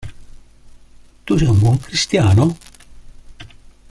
[1.25, 2.57] Tu sei un buon cristiano.